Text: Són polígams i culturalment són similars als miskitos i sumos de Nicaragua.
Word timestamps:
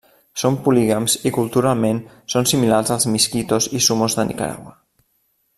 Són 0.43 0.55
polígams 0.67 1.17
i 1.29 1.33
culturalment 1.35 2.01
són 2.35 2.49
similars 2.53 2.95
als 2.97 3.07
miskitos 3.17 3.71
i 3.81 3.85
sumos 3.89 4.21
de 4.21 4.29
Nicaragua. 4.35 4.79